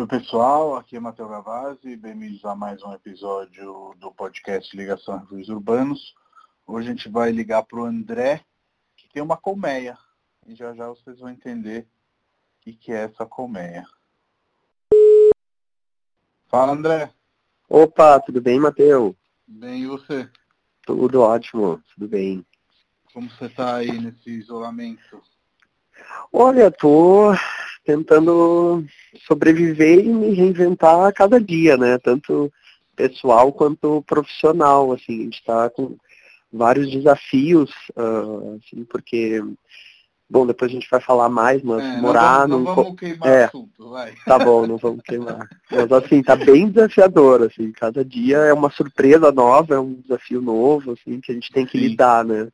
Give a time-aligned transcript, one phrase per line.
[0.00, 5.50] Oi pessoal, aqui é Matheus Gavazzi, bem-vindos a mais um episódio do podcast Ligação Refúgios
[5.50, 6.14] Urbanos.
[6.66, 8.42] Hoje a gente vai ligar para o André,
[8.96, 9.98] que tem uma colmeia,
[10.46, 13.84] e já já vocês vão entender o que, que é essa colmeia.
[16.48, 17.12] Fala André.
[17.68, 19.14] Opa, tudo bem, Matheus?
[19.46, 20.30] Bem, e você?
[20.86, 22.42] Tudo ótimo, tudo bem.
[23.12, 25.22] Como você está aí nesse isolamento?
[26.32, 27.34] Olha, tô
[27.84, 28.84] tentando
[29.26, 31.98] sobreviver e me reinventar a cada dia, né?
[31.98, 32.52] Tanto
[32.94, 35.96] pessoal quanto profissional, assim, a gente está com
[36.52, 39.42] vários desafios, uh, assim, porque
[40.30, 43.28] Bom, depois a gente vai falar mais, mas É, morar não, vamos, não vamos queimar
[43.28, 43.42] É.
[43.42, 44.14] o assunto, vai.
[44.24, 45.48] Tá bom, não vamos queimar.
[45.68, 50.40] Mas assim, tá bem desafiador, assim, cada dia é uma surpresa nova, é um desafio
[50.40, 51.88] novo, assim, que a gente tem que Sim.
[51.88, 52.48] lidar, né?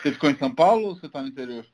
[0.00, 1.66] Você ficou em São Paulo ou você está no interior?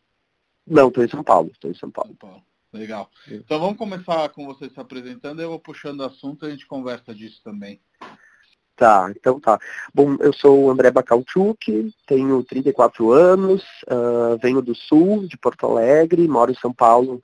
[0.66, 2.16] Não, tô em São Paulo, tô em São Paulo.
[2.18, 2.42] São Paulo.
[2.72, 3.10] Legal.
[3.24, 3.36] Sim.
[3.36, 6.66] Então vamos começar com você se apresentando, eu vou puxando o assunto e a gente
[6.66, 7.80] conversa disso também.
[8.74, 9.58] Tá, então tá.
[9.94, 15.66] Bom, eu sou o André Bacalchuk, tenho 34 anos, ah, venho do sul, de Porto
[15.66, 17.22] Alegre, moro em São Paulo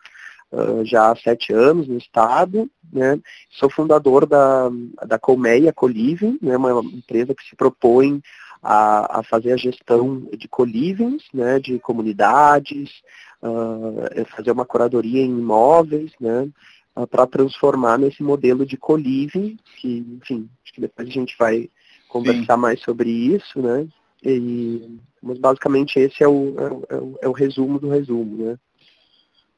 [0.53, 3.19] ah, já há sete anos no estado, né?
[3.50, 4.70] Sou fundador da,
[5.06, 6.56] da Colmeia Coliving, né?
[6.56, 8.22] uma empresa que se propõe
[8.62, 11.59] a, a fazer a gestão de colivings, né?
[11.59, 12.91] de comunidades,
[13.42, 16.48] ah, fazer uma curadoria em imóveis, né?
[17.11, 21.70] para transformar nesse modelo de coliving, que, enfim, acho que depois a gente vai
[22.09, 23.87] conversar mais sobre isso, né?
[24.25, 28.45] E, mas basicamente esse é o, é, o- é o, é o resumo do resumo,
[28.45, 28.59] né?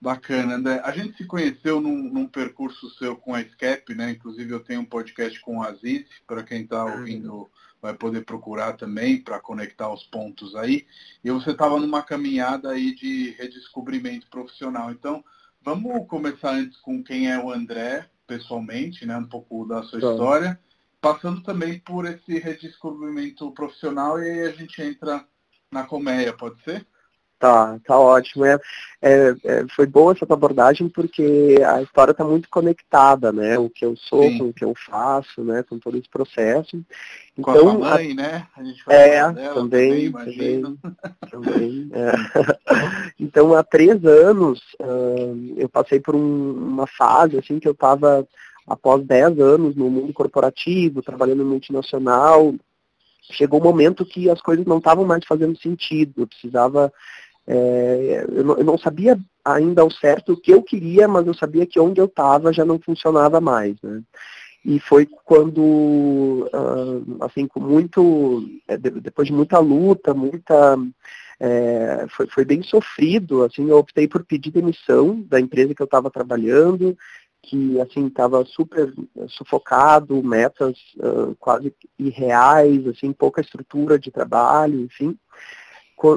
[0.01, 0.81] Bacana, André.
[0.85, 4.11] A gente se conheceu num, num percurso seu com a Scap, né?
[4.13, 8.75] Inclusive eu tenho um podcast com o Aziz, para quem está ouvindo vai poder procurar
[8.75, 10.87] também para conectar os pontos aí.
[11.25, 14.91] E você estava numa caminhada aí de redescobrimento profissional.
[14.91, 15.25] Então,
[15.63, 19.17] vamos começar antes com quem é o André, pessoalmente, né?
[19.17, 20.11] Um pouco da sua Tá.
[20.11, 20.61] história,
[21.01, 25.27] passando também por esse redescobrimento profissional e aí a gente entra
[25.73, 26.87] na colmeia, pode ser?
[27.41, 28.45] Tá, tá ótimo.
[28.45, 28.59] É,
[29.01, 33.59] é, é, foi boa essa tua abordagem porque a história está muito conectada, né?
[33.59, 34.39] O que eu sou, Sim.
[34.39, 35.63] com o que eu faço, né?
[35.63, 36.79] Com todo esse processo.
[37.41, 38.47] Com a Então, a- mãe, né?
[38.55, 40.79] A gente vai É, dela também, imagino.
[41.31, 41.89] também.
[41.93, 42.13] é.
[43.19, 48.27] Então, há três anos, ah, eu passei por um- uma fase, assim, que eu estava,
[48.67, 52.55] após dez anos no mundo corporativo, trabalhando multinacional,
[53.33, 56.21] chegou um momento que as coisas não estavam mais fazendo sentido.
[56.23, 56.93] Eu precisava...
[57.53, 61.35] é, eu, não, eu não sabia ainda ao certo o que eu queria, mas eu
[61.35, 64.03] sabia que onde eu estava já não funcionava mais, né?
[64.65, 70.79] E foi quando, ah, assim, com muito, de- depois de muita luta, muita,
[71.41, 75.87] eh, foi, foi bem sofrido, assim, eu optei por pedir demissão da empresa que eu
[75.87, 76.97] estava trabalhando,
[77.43, 78.93] que, assim, estava super
[79.29, 85.19] sufocado, metas ah, quase irreais, assim, pouca estrutura de trabalho, enfim.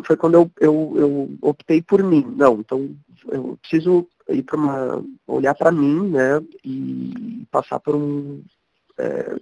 [0.05, 2.25] Foi quando eu, eu, eu optei por mim.
[2.37, 2.89] Não, então
[3.29, 8.41] eu preciso ir para uma olhar para mim, né, e passar por um
[8.97, 9.35] é,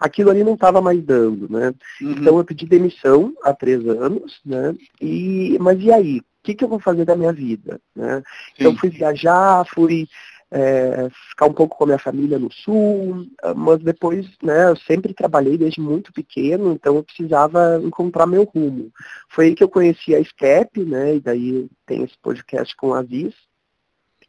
[0.00, 1.74] aquilo ali não estava mais dando, né?
[2.00, 2.12] Uhum.
[2.12, 4.74] Então eu pedi demissão há três anos, né?
[5.00, 6.18] E mas e aí?
[6.18, 8.22] O que, que eu vou fazer da minha vida, né?
[8.54, 8.78] Então Sim.
[8.78, 10.08] fui viajar, fui
[10.50, 14.76] é, ficar um pouco com a minha família no sul, ah, mas depois, né, eu
[14.76, 18.90] sempre trabalhei desde muito pequeno, então eu precisava encontrar meu rumo.
[19.28, 23.00] Foi aí que eu conheci a SCAP, né, e daí tem esse podcast com a
[23.00, 23.34] Aziz,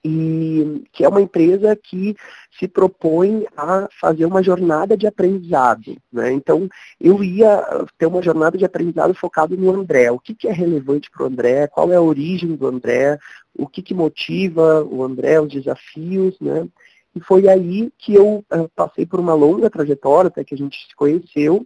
[0.04, 2.16] e que é uma empresa que
[2.58, 5.96] se propõe a fazer uma jornada de aprendizado.
[6.12, 6.34] Né?
[6.34, 6.68] Então,
[7.00, 7.64] eu ia
[7.98, 10.12] ter uma jornada de aprendizado focado no André.
[10.12, 11.68] O que, que é relevante para o André?
[11.68, 13.20] Qual é a origem do André?
[13.56, 15.40] O que, que motiva o André?
[15.40, 16.40] Os desafios?
[16.40, 16.68] Né?
[17.16, 20.88] E foi aí que eu eh, passei por uma longa trajetória, até que a gente
[20.88, 21.66] se conheceu.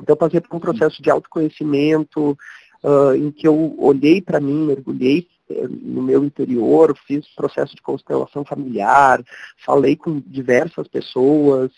[0.00, 2.36] Então, passei por um processo de autoconhecimento,
[2.84, 8.44] ah, em que eu olhei para mim, mergulhei no meu interior, fiz processo de constelação
[8.44, 9.22] familiar,
[9.64, 11.70] falei com diversas pessoas,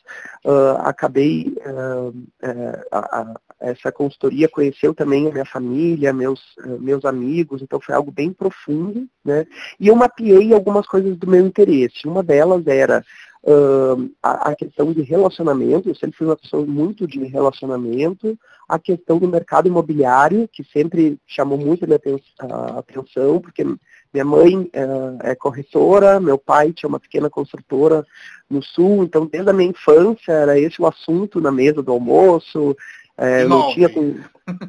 [0.44, 2.10] ah, acabei, ah,
[2.42, 7.80] eh, a- a- essa consultoria conheceu também a minha família, meus, eh, meus amigos, então
[7.80, 9.46] foi algo bem profundo, né?
[9.80, 12.06] E eu mapeei algumas coisas do meu interesse.
[12.06, 13.04] Uma delas era
[13.46, 18.38] ahn, a, a questão de relacionamento, eu sempre fui uma pessoa muito de relacionamento,
[18.68, 22.00] a questão do mercado imobiliário, que sempre chamou muito a minha
[22.40, 23.64] a atenção, porque
[24.12, 28.06] minha mãe eh, é corretora, meu pai tinha uma pequena construtora
[28.48, 32.76] no sul, então desde a minha infância era esse o assunto na mesa do almoço,
[33.18, 34.14] É, não tinha com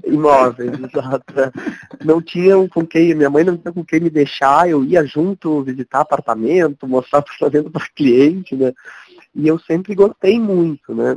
[0.06, 1.34] imóveis, exato.
[2.04, 5.62] Não tinham com quem, minha mãe não tinha com quem me deixar, eu ia junto
[5.62, 8.74] visitar apartamento, mostrar apartamento para cliente, né?
[9.36, 11.16] E eu sempre gostei muito, né?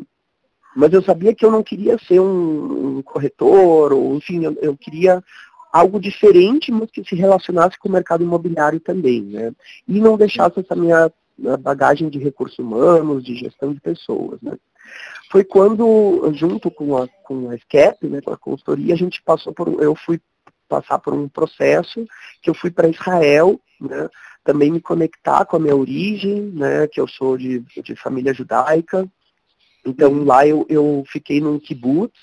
[0.76, 4.76] Mas eu sabia que eu não queria ser um, um corretor, ou enfim, eu, eu,
[4.76, 5.25] queria
[5.73, 9.52] algo diferente, mas que se relacionasse com o mercado imobiliário também, né?
[9.88, 11.11] E não deixasse essa minha
[11.61, 14.58] bagagem de recursos humanos, de gestão de pessoas, né?
[15.32, 19.50] Foi quando, junto com a, com a SCAP, né, com a consultoria, a gente passou
[19.50, 20.20] por, eu fui
[20.69, 22.06] passar por um processo
[22.43, 24.11] que eu fui para Israel, né,
[24.44, 29.08] também me conectar com a minha origem, né, que eu sou de, de família judaica.
[29.87, 32.20] Então lá eu, eu fiquei num kibbutz,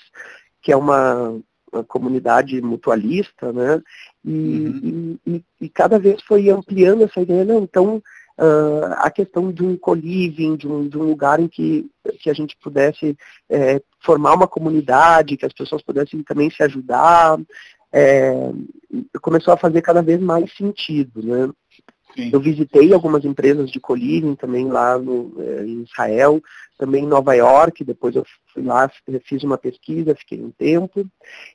[0.62, 1.36] que é uma,
[1.72, 3.82] uma comunidade mutualista, né,
[4.24, 5.18] e, uhum.
[5.26, 8.00] e, e, e, cada vez foi ampliando essa ideia, não, então
[8.40, 11.88] uh, a questão de um co-living, de um, de um lugar em que,
[12.18, 13.16] que a gente pudesse
[13.48, 17.38] é, formar uma comunidade, que as pessoas pudessem também se ajudar,
[17.92, 18.32] é,
[19.20, 21.22] começou a fazer cada vez mais sentido.
[21.22, 21.50] Né?
[22.16, 22.30] Sim.
[22.32, 26.42] Eu visitei algumas empresas de co-living também lá no, é, em Israel,
[26.78, 28.90] também em Nova York, depois eu fui lá,
[29.24, 31.06] fiz uma pesquisa, fiquei um tempo,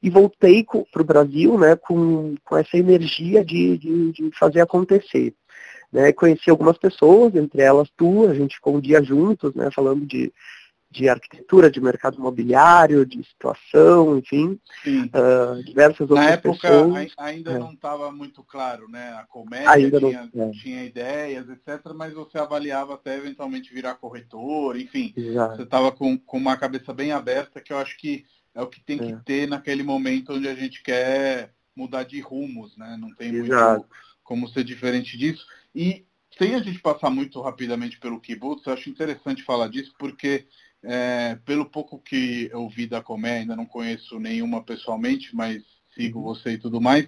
[0.03, 5.33] e voltei para o Brasil né, com, com essa energia de, de, de fazer acontecer.
[5.91, 10.05] Né, conheci algumas pessoas, entre elas tu, a gente ficou um dia juntos, né, falando
[10.05, 10.31] de,
[10.95, 17.13] de arquitetura, de mercado imobiliário, de situação, enfim, uh, diversas outras Na época pessoas.
[17.17, 17.59] ainda é.
[17.59, 19.13] não estava muito claro, né?
[19.13, 20.51] A comédia ainda tinha, não, é.
[20.51, 25.57] tinha ideias, etc., mas você avaliava até eventualmente virar corretor, enfim, Exato.
[25.57, 28.79] você estava com, com uma cabeça bem aberta, que eu acho que é o que
[28.79, 29.19] tem que é.
[29.25, 32.95] ter naquele momento onde a gente quer mudar de rumos, né?
[32.97, 33.79] Não tem Exato.
[33.81, 33.89] muito
[34.25, 35.47] como ser diferente disso.
[35.73, 36.05] E
[36.37, 40.45] sem a gente passar muito rapidamente pelo Kibbutz, eu acho interessante falar disso, porque
[40.83, 45.63] é, pelo pouco que eu vi da Comé, ainda não conheço nenhuma pessoalmente, mas
[45.93, 46.25] sigo uhum.
[46.25, 47.07] você e tudo mais,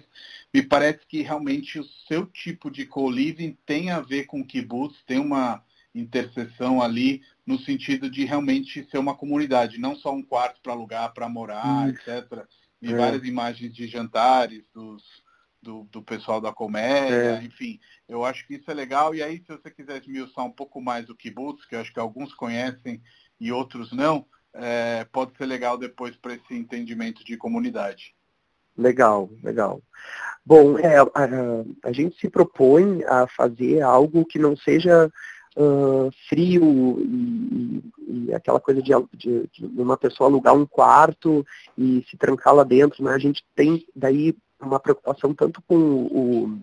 [0.52, 4.96] me parece que realmente o seu tipo de co-living tem a ver com o Kibbutz,
[5.06, 5.62] tem uma
[5.94, 11.12] interseção ali no sentido de realmente ser uma comunidade, não só um quarto para alugar,
[11.12, 12.46] para morar, etc.
[12.80, 12.96] E é.
[12.96, 15.02] várias imagens de jantares dos
[15.62, 17.42] do, do pessoal da comédia, é.
[17.42, 17.78] enfim.
[18.08, 19.14] Eu acho que isso é legal.
[19.14, 22.00] E aí, se você quiser esmiuçar um pouco mais o Kibbutz, que eu acho que
[22.00, 23.02] alguns conhecem
[23.40, 28.14] e outros não, é, pode ser legal depois para esse entendimento de comunidade.
[28.76, 29.82] Legal, legal.
[30.46, 31.08] Bom, é, a,
[31.84, 35.10] a, gente se propõe a fazer algo que não seja
[35.56, 41.44] uh, frio e, e, aquela coisa de, de, de, uma pessoa alugar um quarto
[41.76, 43.02] e se trancar lá dentro.
[43.02, 43.12] Né?
[43.12, 46.58] A gente tem daí uma preocupação tanto com o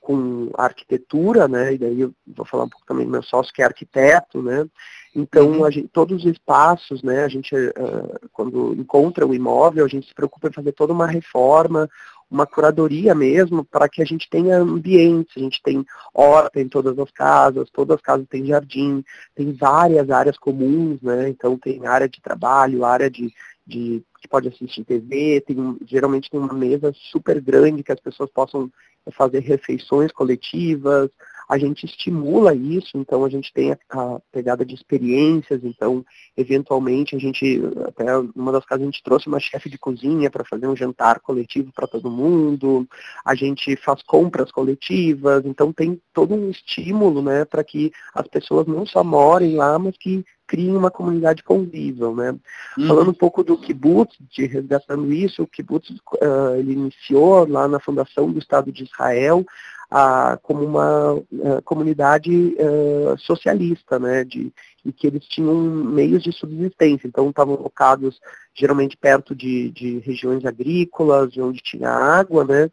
[0.00, 1.74] com a arquitetura, né?
[1.74, 4.66] E daí eu vou falar um pouco também do meu sócio que é arquiteto, né?
[5.14, 5.70] Então, uhum.
[5.70, 7.24] gente, todos os espaços, né?
[7.24, 11.06] A gente, uh, quando encontra o imóvel, a gente se preocupa em fazer toda uma
[11.06, 11.88] reforma,
[12.30, 15.84] uma curadoria mesmo, para que a gente tenha ambientes, a gente tem
[16.14, 19.04] horta em todas as casas, todas as casas têm jardim,
[19.34, 21.28] tem várias áreas comuns, né?
[21.28, 23.32] Então tem área de trabalho, área de,
[23.66, 28.30] de que pode assistir TV, tem, geralmente tem uma mesa super grande que as pessoas
[28.30, 28.70] possam
[29.12, 31.10] fazer refeições coletivas,
[31.50, 36.06] a gente estimula isso, então a gente tem a, a, pegada de experiências, então
[36.36, 38.04] eventualmente a gente, até
[38.36, 41.72] numa das casas a gente trouxe uma chefe de cozinha para fazer um jantar coletivo
[41.74, 42.86] para todo mundo,
[43.24, 48.68] a gente faz compras coletivas, então tem todo um estímulo né, para que as pessoas
[48.68, 52.36] não só morem lá, mas que criem uma comunidade convível, né?
[52.76, 52.88] Uhum.
[52.88, 57.78] Falando um pouco do kibbutz, de resgatando isso, o kibbutz uh, ele iniciou lá na
[57.78, 59.46] fundação do Estado de Israel
[59.90, 64.52] a, como uma uh, comunidade uh, socialista, né, de,
[64.84, 68.20] e que eles tinham meios de subsistência, então estavam locados
[68.54, 72.70] geralmente perto de, de regiões agrícolas, onde tinha água, né,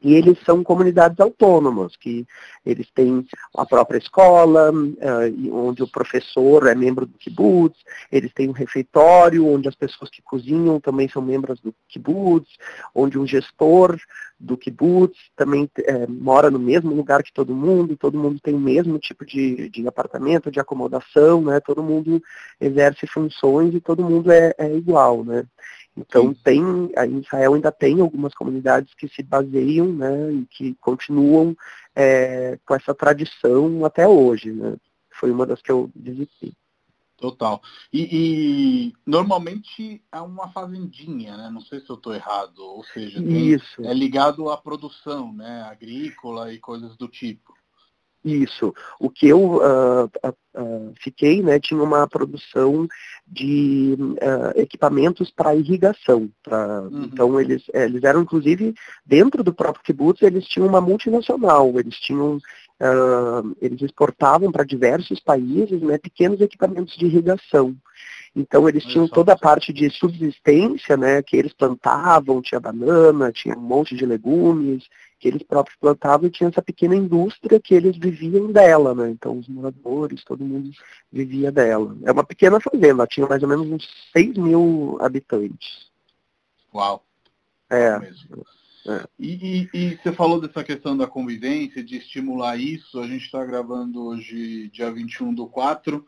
[0.00, 2.26] e eles são comunidades autônomas, que
[2.64, 3.26] eles têm
[3.56, 7.78] a própria escola, uh, onde o professor é membro do kibbutz,
[8.10, 12.48] eles têm um refeitório, onde as pessoas que cozinham também são membros do kibbutz,
[12.94, 13.98] onde um gestor
[14.38, 18.60] do kibbutz também é, mora no mesmo lugar que todo mundo, todo mundo tem o
[18.60, 21.58] mesmo tipo de, de apartamento, de acomodação, né?
[21.58, 22.22] todo mundo
[22.60, 25.24] exerce funções e todo mundo é, é igual.
[25.24, 25.44] Né?
[26.00, 31.56] Então tem, em Israel ainda tem algumas comunidades que se baseiam né, e que continuam
[31.94, 34.52] é, com essa tradição até hoje.
[34.52, 34.76] Né?
[35.10, 36.52] Foi uma das que eu visitei.
[37.18, 37.60] Total.
[37.92, 41.50] E, e, normalmente é uma fazendinha, né?
[41.50, 42.60] Não sei se eu estou errado.
[42.60, 45.62] Ou seja, tem, é ligado à produção, né?
[45.62, 47.57] Agrícola e coisas do tipo.
[48.28, 48.74] Isso.
[49.00, 52.86] O que eu uh, uh, fiquei, né, tinha uma produção
[53.26, 56.28] de uh, equipamentos para irrigação.
[56.42, 57.04] Pra, uhum.
[57.04, 61.78] Então eles, eh, eles eram inclusive dentro do próprio kibbutz eles tinham uma multinacional.
[61.78, 62.38] Eles tinham
[63.60, 67.74] eles exportavam para diversos países né, pequenos equipamentos de irrigação.
[68.36, 73.58] Então eles tinham toda a parte de subsistência, né, que eles plantavam, tinha banana, tinha
[73.58, 74.84] um monte de legumes,
[75.18, 79.10] que eles próprios plantavam e tinha essa pequena indústria que eles viviam dela, né?
[79.10, 80.70] Então os moradores, todo mundo
[81.10, 81.96] vivia dela.
[82.04, 85.90] É uma pequena fazenda, tinha mais ou menos uns 6 mil habitantes.
[86.72, 87.04] Uau!
[87.70, 88.00] É.
[88.86, 89.04] é.
[89.18, 93.00] E, e, e, você falou dessa questão da convivência, de estimular isso.
[93.00, 96.06] A gente está gravando hoje, dia 21 do 4.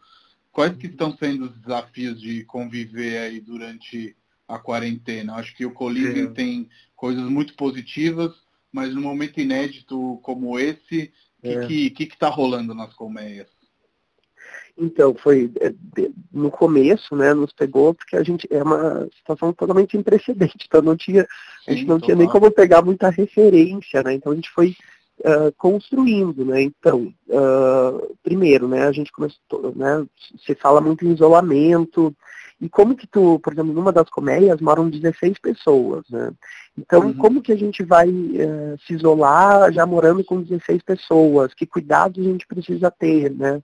[0.53, 4.17] Quais que estão sendo os desafios de conviver aí durante
[4.49, 5.35] a quarentena?
[5.35, 6.31] Acho que o Coliving é.
[6.31, 8.35] tem coisas muito positivas,
[8.73, 11.13] mas num momento inédito como esse,
[11.43, 11.67] o é.
[11.67, 13.49] que, que, que tá rolando nas colmeias?
[14.77, 15.73] Então, foi é,
[16.33, 20.81] no começo, né, nos pegou, porque a gente é uma situação totalmente sem precedente, então
[20.81, 21.27] não tinha,
[21.67, 22.07] a gente não total.
[22.07, 24.15] tinha nem como pegar muita referência, né?
[24.15, 24.75] Então a gente foi
[25.21, 26.63] uh, construindo, né?
[26.63, 30.07] Então, uh, primeiro, né, a gente começou, né,
[30.47, 32.15] se fala muito em isolamento,
[32.61, 36.31] e como que tu, por exemplo, numa das colmeias moram 16 pessoas, né?
[36.77, 37.15] Então, uhum.
[37.15, 41.55] como que a gente vai uh, se isolar já morando com 16 pessoas?
[41.55, 43.63] Que cuidados a gente precisa ter, né?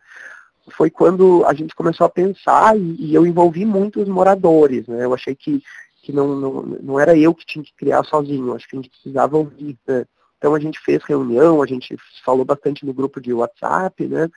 [0.70, 5.04] Foi quando a gente começou a pensar e, e eu envolvi muito os moradores, né?
[5.04, 5.62] Eu achei que,
[6.02, 8.90] que não, não, não era eu que tinha que criar sozinho, acho que a gente
[8.90, 10.06] precisava ouvir, né?
[10.38, 14.28] Então a gente fez reunião, a gente falou bastante no grupo de WhatsApp, né?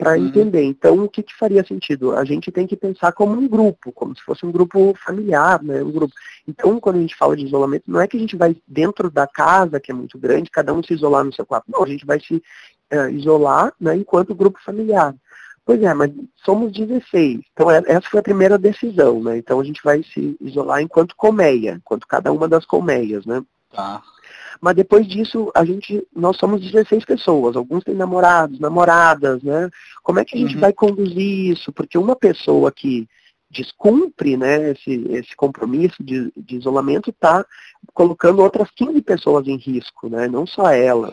[0.00, 0.26] Para uhum.
[0.26, 0.64] entender.
[0.64, 2.16] Então, o que, que faria sentido?
[2.16, 5.82] A gente tem que pensar como um grupo, como se fosse um grupo familiar, né?
[5.82, 6.14] Um grupo.
[6.48, 9.26] Então, quando a gente fala de isolamento, não é que a gente vai dentro da
[9.26, 11.70] casa, que é muito grande, cada um se isolar no seu quarto.
[11.70, 15.14] Não, a gente vai se uh, isolar né, enquanto grupo familiar.
[15.66, 16.10] Pois é, mas
[16.44, 17.40] somos 16.
[17.52, 19.36] Então, é, essa foi a primeira decisão, né?
[19.36, 23.42] Então, a gente vai se isolar enquanto colmeia, enquanto cada uma das colmeias, né?
[23.70, 24.02] Tá.
[24.60, 29.70] Mas depois disso, a gente, nós somos 16 pessoas, alguns têm namorados, namoradas, né?
[30.02, 30.60] Como é que a gente uhum.
[30.60, 31.72] vai conduzir isso?
[31.72, 33.08] Porque uma pessoa que
[33.50, 37.44] descumpre né, esse, esse compromisso de, de isolamento está
[37.92, 40.28] colocando outras 15 pessoas em risco, né?
[40.28, 41.12] Não só ela.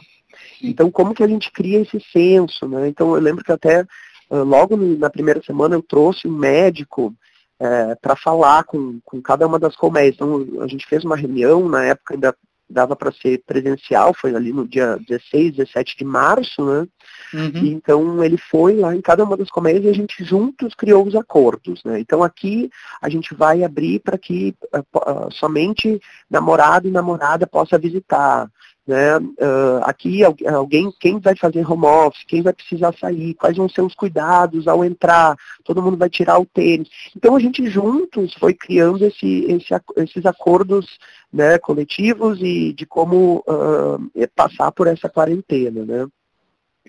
[0.62, 2.88] Então, como que a gente cria esse senso, né?
[2.88, 3.86] Então, eu lembro que até
[4.30, 7.16] logo na primeira semana eu trouxe um médico
[7.60, 10.16] é, para falar com, com cada uma das colmeias.
[10.16, 12.36] Então, a gente fez uma reunião, na época ainda
[12.70, 16.88] dava para ser presencial, foi ali no dia 16, 17 de março, né?
[17.34, 17.66] Uhum.
[17.66, 21.16] então ele foi lá em cada uma das colmeias e a gente juntos criou os
[21.16, 22.00] acordos, né?
[22.00, 22.70] Então aqui
[23.02, 28.50] a gente vai abrir para que uh, uh, somente namorado e namorada possa visitar.
[28.88, 29.18] Né?
[29.18, 33.82] Uh, aqui alguém, quem vai fazer home office, quem vai precisar sair, quais vão ser
[33.82, 36.88] os cuidados ao entrar, todo mundo vai tirar o tênis.
[37.14, 40.98] Então a gente juntos foi criando esse, esse, esses acordos
[41.34, 45.84] né, coletivos e de como uh, passar por essa quarentena.
[45.84, 46.08] Né?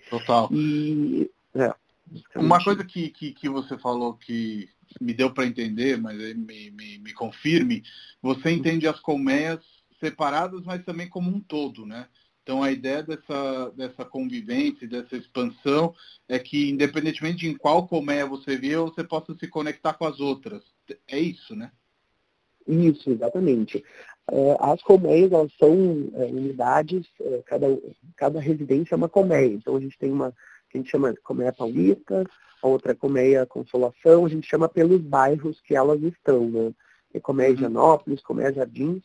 [0.08, 0.48] Total.
[0.52, 1.74] E, é,
[2.36, 4.68] Uma coisa que, que, que você falou que
[5.00, 7.82] me deu para entender, mas me, me, me confirme,
[8.22, 9.58] você entende as colmeias
[10.00, 12.08] separadas, mas também como um todo, né?
[12.42, 15.94] Então a ideia dessa, dessa convivência, dessa expansão,
[16.26, 20.18] é que independentemente de em qual colmeia você viu, você possa se conectar com as
[20.18, 20.62] outras.
[21.06, 21.70] É isso, né?
[22.66, 23.84] Isso, exatamente.
[24.30, 27.66] É, as colmeias, elas são é, unidades, é, cada,
[28.16, 29.52] cada residência é uma colmeia.
[29.52, 30.34] Então a gente tem uma
[30.70, 32.26] que a gente chama de colmeia paulista,
[32.62, 36.72] a outra colmeia consolação, a gente chama pelos bairros que elas estão, né?
[37.10, 37.56] Tem colmeia uhum.
[37.56, 39.02] Janópolis, colmeia Jardins,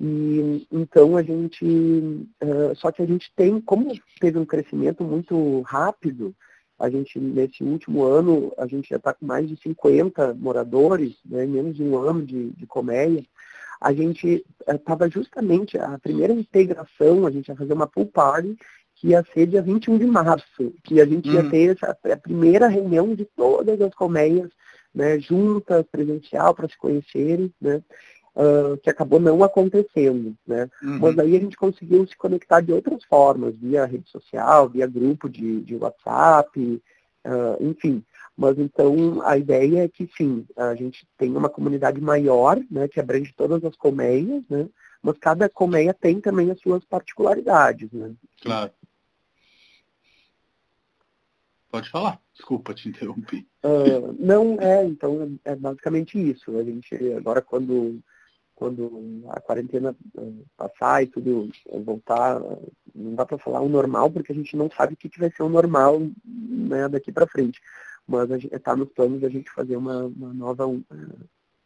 [0.00, 5.60] e então a gente, uh, só que a gente tem, como teve um crescimento muito
[5.62, 6.34] rápido,
[6.78, 11.44] a gente nesse último ano a gente já está com mais de 50 moradores, né,
[11.44, 13.24] menos de um ano de, de colmeia.
[13.80, 18.56] A gente estava uh, justamente a primeira integração, a gente ia fazer uma pool party
[18.94, 21.50] que ia ser dia 21 de março, que a gente ia uhum.
[21.50, 24.50] ter essa, a primeira reunião de todas as colmeias
[24.92, 27.82] né, juntas, presencial, para se conhecerem, né?
[28.38, 30.70] Uh, que acabou não acontecendo, né?
[30.82, 30.98] Uhum.
[31.00, 35.28] Mas aí a gente conseguiu se conectar de outras formas, via rede social, via grupo
[35.28, 36.82] de, de WhatsApp,
[37.26, 38.04] uh, enfim.
[38.36, 43.00] Mas então a ideia é que sim, a gente tem uma comunidade maior, né, que
[43.00, 44.68] abrange todas as colmeias, né?
[45.02, 48.12] Mas cada colmeia tem também as suas particularidades, né?
[48.40, 48.70] Claro.
[51.70, 52.20] Pode falar.
[52.32, 53.44] Desculpa te interromper.
[53.62, 56.56] Uh, não, é, então é basicamente isso.
[56.56, 58.00] A gente agora quando
[58.58, 59.94] quando a quarentena
[60.56, 61.48] passar e tudo
[61.84, 62.40] voltar,
[62.92, 65.30] não dá para falar o normal, porque a gente não sabe o que, que vai
[65.30, 67.60] ser o normal né, daqui para frente.
[68.04, 70.82] Mas está nos planos da gente fazer uma, uma nova um,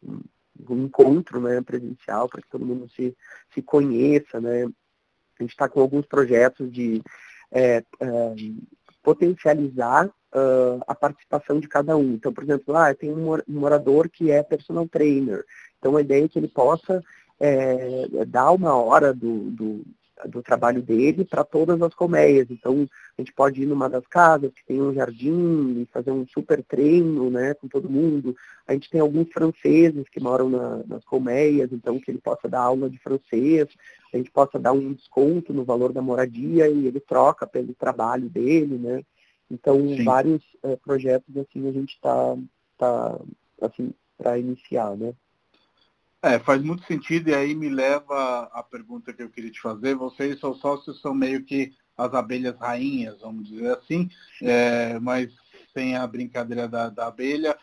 [0.03, 3.17] um encontro né, presencial para que todo mundo se,
[3.51, 4.39] se conheça.
[4.39, 4.65] Né?
[4.65, 7.01] A gente está com alguns projetos de
[7.51, 8.35] é, é,
[9.01, 12.13] potencializar uh, a participação de cada um.
[12.13, 15.43] Então, por exemplo, lá ah, tem um morador que é personal trainer.
[15.83, 17.03] Então, a ideia é que ele possa
[17.37, 19.85] é, dar uma hora do, do,
[20.29, 22.47] do trabalho dele para todas as colmeias.
[22.49, 22.87] Então,
[23.17, 26.63] a gente pode ir numa das casas que tem um jardim e fazer um super
[26.63, 28.33] treino né, com todo mundo.
[28.65, 32.61] A gente tem alguns franceses que moram na, nas colmeias, então que ele possa dar
[32.61, 33.67] aula de francês,
[34.13, 38.29] a gente possa dar um desconto no valor da moradia e ele troca pelo trabalho
[38.29, 39.03] dele, né?
[39.51, 40.05] Então, Sim.
[40.05, 42.37] vários é, projetos assim a gente está
[42.77, 43.19] tá,
[43.61, 45.13] assim, para iniciar, né?
[46.23, 49.93] É, faz muito sentido e aí me leva a pergunta que eu queria te fazer.
[49.93, 54.09] Vocês, seus sócios, são meio que as abelhas rainhas, vamos dizer assim,
[54.41, 55.33] é, mas
[55.73, 57.57] sem a brincadeira da, da abelha.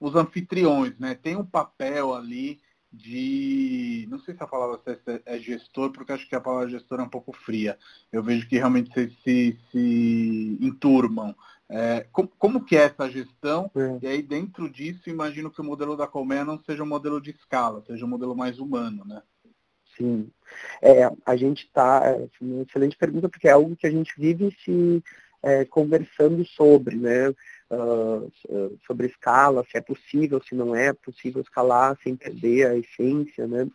[0.00, 1.14] Os anfitriões, né?
[1.14, 2.60] Tem um papel ali
[2.92, 4.06] de.
[4.10, 4.80] Não sei se a palavra
[5.24, 7.78] é gestor, porque acho que a palavra gestor é um pouco fria.
[8.12, 11.34] Eu vejo que realmente vocês se, se enturmam.
[11.68, 13.70] É, como, como, que é essa gestão?
[13.74, 13.98] É.
[14.02, 17.30] E aí, dentro disso, imagino que o modelo da Colmeia não seja um modelo de
[17.30, 19.22] escala, seja um modelo mais humano, né?
[19.96, 20.30] Sim.
[20.82, 22.02] É, a gente está.
[22.04, 25.02] É, uma excelente pergunta, porque é algo que a gente vive se
[25.42, 27.32] é, conversando sobre, né?
[27.70, 33.46] Uh, sobre escala, se é possível, se não é possível escalar sem perder a essência,
[33.46, 33.66] né?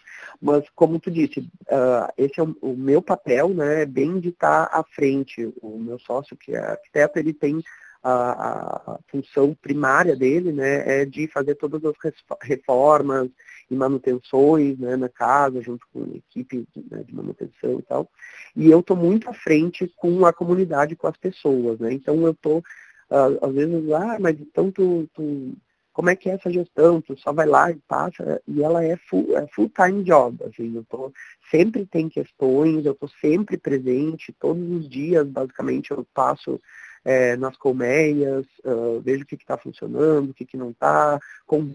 [0.42, 3.84] Mas como tu disse, uh, esse é o, o, meu papel, né?
[3.84, 5.54] É bem de estar à frente.
[5.62, 7.62] O meu sócio, que é arquiteto, ele tem
[8.02, 11.96] a, a, função primária dele né, é de fazer todas as
[12.42, 13.30] reformas
[13.70, 18.10] e manutenções né, na casa, junto com a equipe né, de manutenção e tal.
[18.56, 21.80] E eu estou muito à frente com a comunidade, com as pessoas.
[21.80, 21.94] Né?
[21.94, 22.64] Então eu estou
[23.10, 25.54] às vezes, ah, mas então tu, tu,
[25.92, 27.02] como é que é essa gestão?
[27.02, 30.76] Tu só vai lá e passa, e ela é full, é full time job, assim,
[30.76, 31.12] eu tô,
[31.50, 36.60] sempre tem questões, eu estou sempre presente, todos os dias, basicamente, eu passo
[37.04, 41.74] é, nas colmeias, uh, vejo o que está funcionando, o que, que não está, com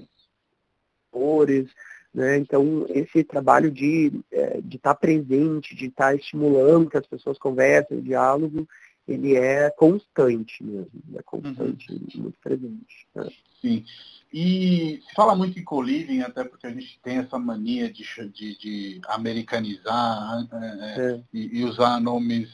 [1.11, 1.69] cores,
[2.15, 2.37] né?
[2.39, 7.37] Então, esse trabalho de estar de tá presente, de estar tá estimulando que as pessoas
[7.39, 8.69] conversem, diálogo,
[9.07, 12.23] ele é constante mesmo, é constante, uhum.
[12.23, 13.07] muito presente.
[13.15, 13.29] Né?
[13.61, 13.85] Sim.
[14.33, 18.59] E se fala muito em co-living, até porque a gente tem essa mania de, de,
[18.59, 21.21] de americanizar é, é.
[21.33, 22.51] E, e, usar nomes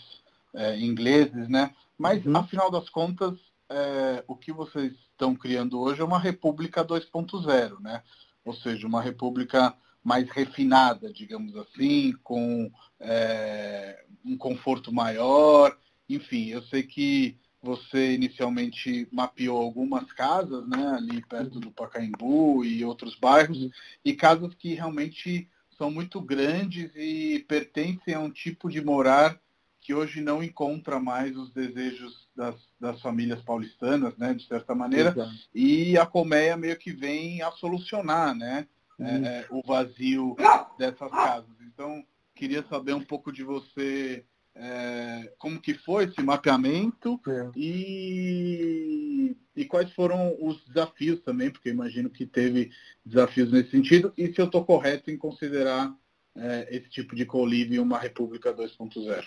[0.55, 1.75] é, ingleses, né?
[1.97, 2.37] Mas, uhum.
[2.37, 8.03] afinal das contas, é, o que vocês estão criando hoje é uma república 2.0, né?
[8.45, 15.77] Ou seja, uma república mais refinada, digamos assim, com é, um conforto maior,
[16.15, 22.85] enfim, eu sei que você inicialmente mapeou algumas casas, né, ali perto do Pacaembu e
[22.85, 23.71] outros bairros, uhum.
[24.05, 29.39] e casas que realmente são muito grandes e pertencem a um tipo de morar
[29.81, 35.11] que hoje não encontra mais os desejos das, das famílias paulistanas, né, de certa maneira,
[35.11, 35.31] Exato.
[35.55, 38.67] e a colmeia meio que vem a solucionar, né,
[38.99, 39.25] uhum.
[39.27, 40.37] é, o vazio
[40.79, 41.57] dessas casas.
[41.63, 44.25] Então, queria saber um pouco de você
[44.63, 47.51] é, como que foi esse mapeamento é.
[47.57, 52.71] e, e quais foram os desafios também, porque imagino que teve
[53.05, 55.97] desafios nesse sentido, e se eu estou correto em considerar
[56.37, 59.25] é, esse tipo de colívio uma República 2.0.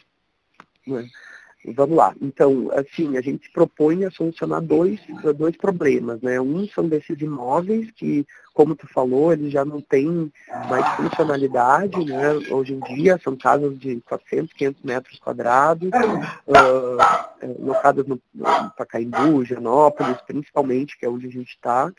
[1.66, 2.14] Vamos lá.
[2.22, 5.00] Então, assim, a gente propõe a solucionar dois,
[5.38, 6.40] dois problemas, né?
[6.42, 10.30] Um são desses imóveis que, como tu falou, eles já não têm
[10.70, 12.34] mais funcionalidade, né?
[12.52, 19.46] Hoje em dia são casas de 400, 500 metros quadrados, uh, locadas no, no Pacaembu,
[19.46, 21.90] Genópolis, principalmente, que é onde a gente está.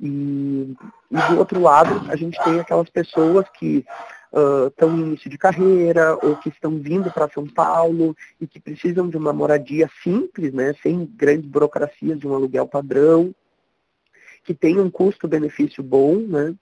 [0.00, 0.76] E,
[1.10, 3.84] e do outro lado, a gente tem aquelas pessoas que
[4.68, 8.60] estão uh, em início de carreira ou que estão vindo para São Paulo e que
[8.60, 13.34] precisam de uma moradia simples, né, sem grandes burocracias de um aluguel padrão,
[14.44, 16.54] que tenha um custo-benefício bom, né,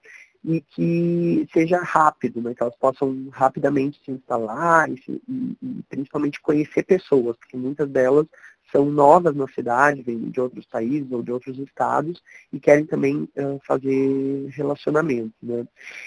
[0.47, 5.83] e que seja rápido, né, que elas possam rapidamente se instalar e, se, e, e
[5.89, 8.25] principalmente conhecer pessoas, porque muitas delas
[8.71, 13.27] são novas na cidade, vêm de outros países ou de outros estados e querem também
[13.35, 15.33] uh, fazer relacionamento.
[15.41, 15.65] Né?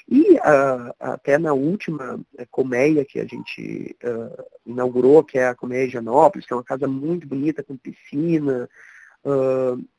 [0.09, 3.97] E uh, até na última uh, colmeia que a gente
[4.67, 8.69] inaugurou, que é a Colmeia Janópolis, que é uma casa muito bonita, com piscina,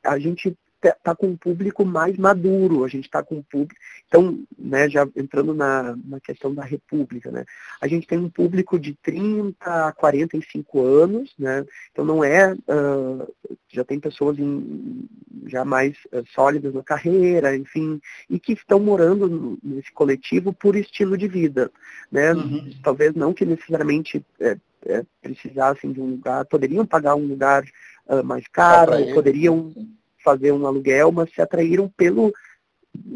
[0.04, 3.80] a gente está com um público mais maduro, a gente está com um público.
[4.08, 7.46] Então, né, já entrando na, na questão da república, né,
[7.80, 13.34] a gente tem um público de 30 a 45 anos, né, então não é, uh,
[13.70, 15.08] já tem pessoas em,
[15.48, 21.18] já mais uh, sólidas na carreira, enfim, e que estão morando nesse coletivo por estilo
[21.18, 21.72] de vida.
[22.12, 22.34] Né?
[22.34, 22.72] Uhum.
[22.84, 27.64] Talvez não que necessariamente é, é, precisassem de um lugar, poderiam pagar um lugar
[28.08, 29.74] uh, mais caro, poderiam
[30.24, 32.34] fazer um aluguel, mas se atraíram pelo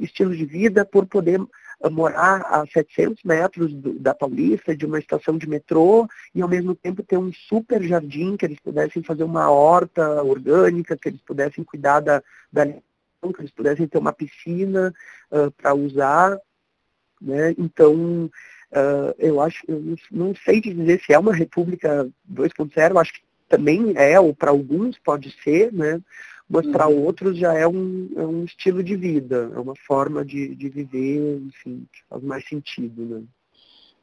[0.02, 5.00] estilo de vida, por poder uh, morar a 700 metros do, da Paulista, de uma
[5.00, 9.24] estação de metrô, e ao mesmo tempo ter um super jardim, que eles pudessem fazer
[9.24, 14.94] uma horta orgânica, que eles pudessem cuidar da, da que eles pudessem ter uma piscina
[15.32, 16.38] uh, para usar.
[17.22, 17.56] Né?
[17.58, 23.22] Então, uh, eu acho, eu não sei dizer se é uma república 2.0, acho que
[23.48, 26.02] também é, ou para alguns pode ser, né?
[26.50, 27.06] Mas uhum.
[27.06, 31.42] outros já é um, é um estilo de vida, é uma forma de, de viver,
[31.42, 33.04] enfim, que faz mais sentido.
[33.04, 33.24] Né?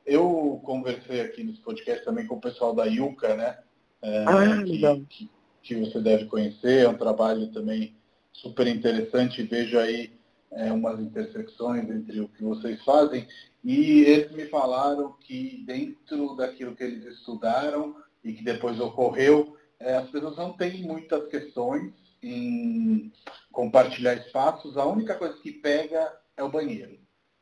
[0.05, 3.59] Eu conversei aqui nesse podcast também com o pessoal da Yuka, né?
[4.03, 5.31] É, ah, que, que,
[5.63, 7.95] que, você deve conhecer, é um trabalho também
[8.33, 10.13] super interessante, vejo aí
[10.51, 13.29] é, umas intersecções entre o que vocês fazem,
[13.63, 19.95] e eles me falaram que dentro daquilo que eles estudaram e que depois ocorreu, é,
[19.95, 23.13] as pessoas não têm muitas questões em
[23.51, 26.99] compartilhar espaços, a única coisa que pega é o banheiro.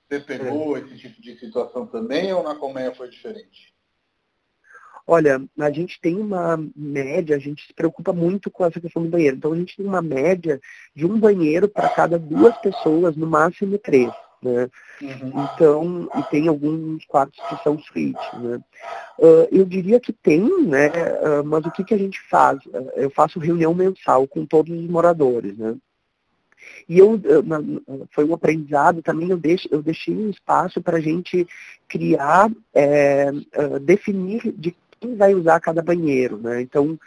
[0.09, 0.81] Você pegou é.
[0.81, 3.75] esse tipo de situação também ou na colmeia foi diferente?
[5.07, 9.09] Olha, a gente tem uma média, a gente se preocupa muito com essa questão do
[9.09, 9.37] banheiro.
[9.37, 10.61] Então a gente tem uma média
[10.95, 14.13] de um banheiro para cada duas pessoas, no máximo três.
[14.43, 14.71] Né?
[15.03, 15.49] Uhum.
[15.55, 18.33] Então, e tem alguns quartos que são suítes.
[18.35, 18.59] Né?
[19.19, 20.89] Uh, eu diria que tem, né?
[20.89, 22.59] Uh, mas o que, que a gente faz?
[22.67, 25.57] Uh, eu faço reunião mensal com todos os moradores.
[25.59, 25.77] Né?
[26.89, 27.21] E eu,
[28.13, 31.47] foi um aprendizado também, eu, deixo, eu deixei um espaço para a gente
[31.89, 33.31] criar, é,
[33.81, 36.37] definir de quem vai usar cada banheiro.
[36.37, 36.61] Né?
[36.61, 36.99] Então,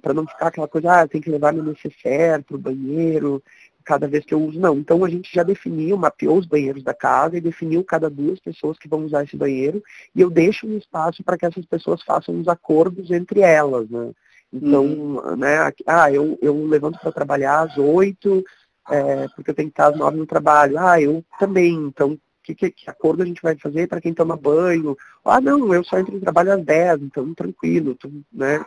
[0.00, 3.42] para não ficar aquela coisa, ah, tem que levar meu necessaire para o banheiro,
[3.84, 4.76] cada vez que eu uso, não.
[4.78, 8.78] Então a gente já definiu, mapeou os banheiros da casa e definiu cada duas pessoas
[8.78, 9.82] que vão usar esse banheiro
[10.14, 14.12] e eu deixo um espaço para que essas pessoas façam os acordos entre elas, né?
[14.52, 15.36] Então, uhum.
[15.36, 18.44] né, ah, eu, eu levanto para trabalhar às oito,
[18.88, 20.78] é, porque eu tenho que estar às nove no trabalho.
[20.78, 24.36] Ah, eu também, então que, que, que, acordo a gente vai fazer para quem toma
[24.36, 24.96] banho?
[25.24, 27.96] Ah, não, eu só entro no trabalho às 10, então tranquilo,
[28.32, 28.64] né?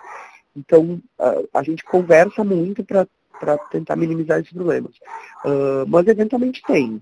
[0.56, 3.08] Então, a, a gente conversa muito para
[3.40, 4.96] para tentar minimizar esses problemas.
[5.44, 7.02] Uh, mas eventualmente tem,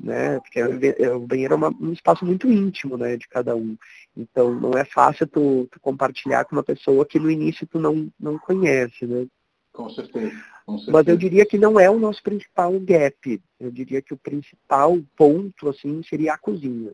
[0.00, 0.40] né?
[0.40, 3.76] Porque o banheiro é uma, um espaço muito íntimo, né, de cada um.
[4.16, 8.08] Então não é fácil tu, tu, compartilhar com uma pessoa que no início tu não,
[8.18, 9.26] não conhece, né?
[9.72, 10.34] Com certeza,
[10.64, 10.92] com certeza.
[10.92, 13.40] Mas eu diria que não é o nosso principal gap.
[13.60, 16.92] Eu diria que o principal ponto, assim, seria a cozinha.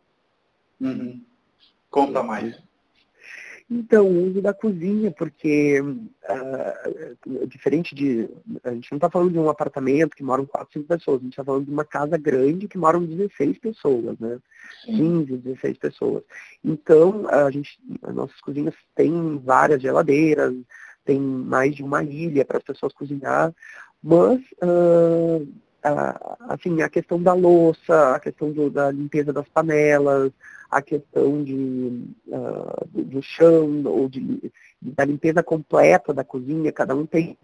[0.80, 1.22] Uhum.
[1.88, 2.60] Conta mais.
[3.74, 8.28] Então, o uso da cozinha, porque uh, diferente de.
[8.62, 11.32] A gente não está falando de um apartamento que moram 4, 5 pessoas, a gente
[11.32, 14.38] está falando de uma casa grande que moram 16 pessoas, né?
[14.84, 15.24] Sim.
[15.24, 16.22] 15, 16 pessoas.
[16.62, 20.54] Então, a gente, as nossas cozinhas têm várias geladeiras,
[21.02, 23.54] tem mais de uma ilha para as pessoas cozinhar,
[24.02, 25.48] mas uh,
[26.48, 30.30] assim, a questão da louça, a questão do, da limpeza das panelas,
[30.72, 31.52] a questão de,
[32.28, 37.36] uh, do, do, chão, ou de, da limpeza completa da cozinha, cada um tem.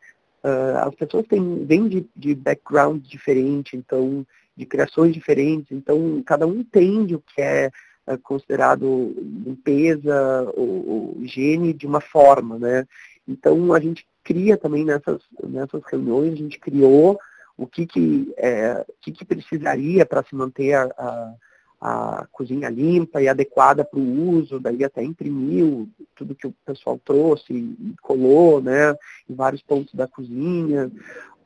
[0.42, 6.46] Uh, as pessoas têm, vêm de, de backgrounds diferentes, então, de criações diferentes, então cada
[6.46, 7.70] um entende o que é
[8.06, 9.14] uh, considerado
[9.44, 12.86] limpeza ou, ou, higiene de uma forma, né?
[13.28, 17.20] Então a gente cria também nessas, nessas reuniões, a gente criou
[17.58, 21.34] o que, que, é, que, que precisaria para se manter a, a
[21.80, 27.00] a cozinha limpa e adequada para o uso, daí até imprimiu tudo que o pessoal
[27.04, 28.94] trouxe e colou, né,
[29.28, 30.90] em vários pontos da cozinha.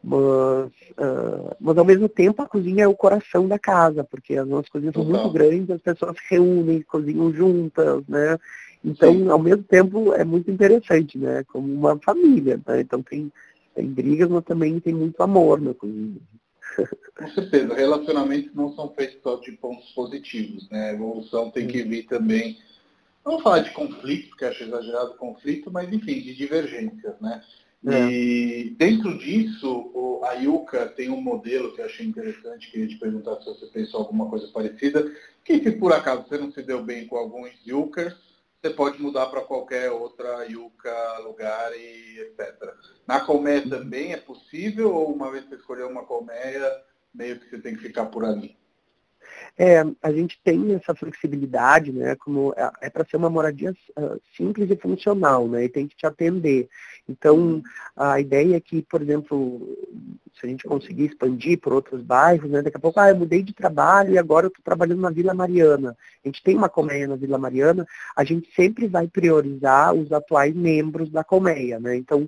[0.05, 4.49] Mas, uh, mas ao mesmo tempo a cozinha é o coração da casa, porque as
[4.49, 8.37] nossas cozinhas são muito grandes, as pessoas se reúnem, cozinham juntas, né?
[8.85, 9.29] Então, Sim.
[9.29, 11.45] ao mesmo tempo, é muito interessante, né?
[11.45, 12.81] Como uma família, né?
[12.81, 13.31] Então tem,
[13.77, 16.21] tem brigas, mas também tem muito amor na cozinha.
[17.17, 20.91] Com certeza, relacionamentos não são feitos só de pontos positivos, né?
[20.91, 22.59] A evolução tem que vir também,
[23.25, 27.43] não falar de conflito, porque acho exagerado conflito, mas enfim, de divergências, né?
[27.85, 28.11] É.
[28.11, 33.41] E dentro disso, a Yuka tem um modelo que eu achei interessante, queria te perguntar
[33.41, 35.13] se você pensou alguma coisa parecida,
[35.45, 38.15] que se por acaso você não se deu bem com alguns Yukers,
[38.63, 42.73] você pode mudar para qualquer outra yuca, lugar e etc.
[43.07, 46.71] Na colmeia também é possível ou uma vez que você escolher uma colmeia,
[47.13, 48.57] meio que você tem que ficar por ali?
[49.59, 52.17] É, a gente tem essa flexibilidade, né?
[52.17, 55.65] Como é, é para ser uma moradia uh, simples e funcional, né?
[55.65, 56.69] E tem que te atender.
[57.09, 57.63] Então,
[57.95, 59.77] a ideia é que, por exemplo,
[60.39, 62.63] se a gente conseguir expandir por outros bairros, né?
[62.63, 65.35] Daqui a pouco, ah, eu mudei de trabalho e agora eu estou trabalhando na Vila
[65.35, 65.97] Mariana.
[66.25, 67.87] A gente tem uma colmeia na Vila Mariana,
[68.17, 71.97] a gente sempre vai priorizar os atuais membros da colmeia, né?
[71.97, 72.27] Então,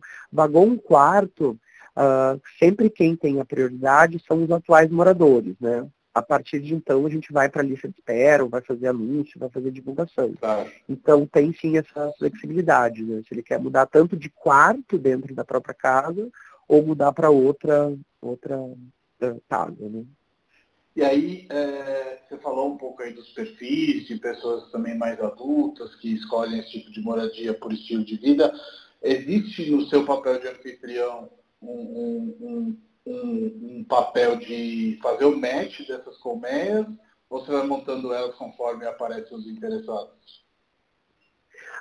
[0.54, 1.58] um quarto,
[1.96, 5.86] Uh, sempre quem tem a prioridade são os atuais moradores, né?
[6.14, 9.38] A partir de então a gente vai para a lista de espera, vai fazer anúncio,
[9.38, 10.32] vai fazer divulgação.
[10.88, 13.20] Então tem sim essa flexibilidade, né?
[13.26, 16.30] Se ele quer mudar tanto de quarto dentro da própria casa
[16.68, 20.04] ou mudar para outra outra uh, casa, né?
[20.94, 25.96] E aí é, você falou um pouco aí dos perfis de pessoas também mais adultas
[25.96, 28.54] que escolhem esse tipo de moradia por estilo de vida.
[29.02, 31.28] Existe no seu papel de anfitrião
[31.60, 36.86] um, um, um um, um, papel de fazer o match dessas colmeias
[37.28, 40.44] ou você vai montando elas conforme aparecem os interessados?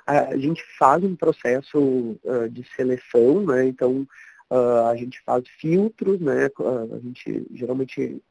[0.05, 1.79] A gente faz um processo
[2.23, 3.65] uh, de seleção, né?
[3.65, 4.05] Então
[4.49, 6.47] uh, a gente faz filtros, né?
[6.59, 8.21] Uh, a gente geralmente,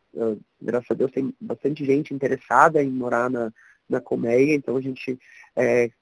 [0.60, 3.50] graças a Deus, tem bastante gente interessada em morar na,
[3.88, 5.18] na colmeia, então a gente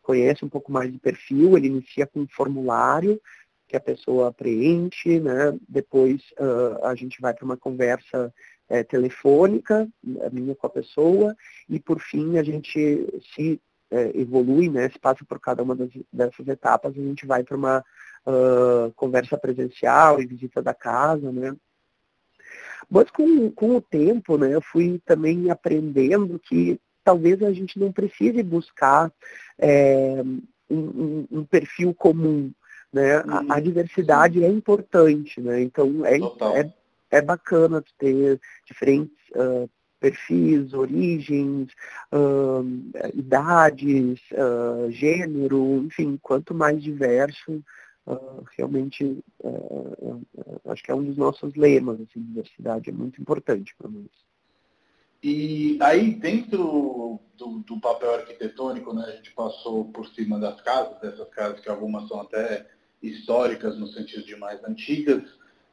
[0.02, 3.20] conhece um pouco mais de perfil, ele inicia com um formulário,
[3.70, 5.56] que a pessoa preenche, né?
[5.68, 8.34] Depois uh, a gente vai para uma conversa
[8.68, 9.88] é, telefônica,
[10.32, 11.36] minha com a pessoa,
[11.68, 14.88] e por fim a gente se é, evolui, né?
[14.88, 17.84] Se passa por cada uma das, dessas etapas, a gente vai para uma
[18.26, 21.54] uh, conversa presencial e visita da casa, né?
[22.90, 27.92] Mas com, com o tempo, né, eu fui também aprendendo que talvez a gente não
[27.92, 29.12] precise buscar
[29.56, 30.20] é,
[30.68, 32.50] um, um, um perfil comum,
[32.92, 33.16] né?
[33.16, 34.44] a, a, diversidade sim.
[34.44, 35.62] é importante, né?
[35.62, 36.18] Então é,
[36.60, 36.72] é,
[37.10, 41.70] é bacana ter diferentes uh, perfis, origens,
[42.12, 42.64] uh,
[43.14, 47.62] idades, uh, gênero, enfim, quanto mais diverso,
[48.58, 49.22] realmente
[50.66, 54.08] acho que é um dos nossos lemas, assim, diversidade é muito importante para nós.
[55.22, 60.98] E aí, dentro do, do, papel arquitetônico, né, a gente passou por cima das casas,
[61.00, 62.66] dessas casas que algumas são até
[63.02, 65.22] históricas no sentido de mais antigas.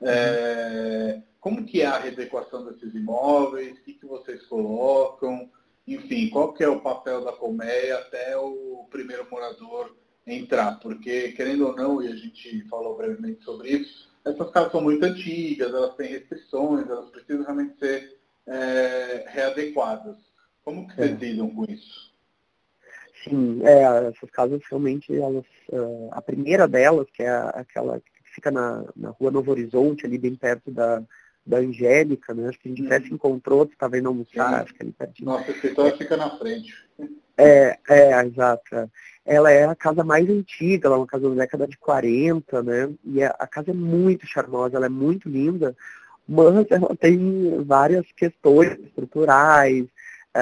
[0.02, 3.78] É, como que é a readequação desses imóveis?
[3.78, 5.50] O que, que vocês colocam?
[5.88, 10.80] Enfim, qual que é o papel da colmeia até o primeiro morador entrar?
[10.80, 15.04] Porque, querendo ou não, e a gente falou brevemente sobre isso, essas casas são muito
[15.04, 20.18] antigas, elas têm restrições, elas precisam realmente ser é, readequadas.
[20.64, 21.26] Como que vocês é.
[21.26, 22.07] lidam com isso?
[23.30, 25.46] Sim, é, essas casas realmente, elas,
[26.12, 30.36] a primeira delas, que é aquela que fica na, na rua Novo Horizonte, ali bem
[30.36, 31.02] perto da,
[31.46, 32.50] da Angélica, né?
[32.50, 35.24] Acho que a gente até se encontrou, você estava indo almoçar, acho que ali perto.
[35.24, 36.74] Nossa, escritório é, fica na frente.
[37.38, 38.90] É, é, exato.
[39.26, 42.94] Ela é a casa mais antiga, ela é uma casa da década de 40, né?
[43.06, 45.76] E a, a casa é muito charmosa, ela é muito linda,
[46.28, 49.86] mas ela tem várias questões estruturais,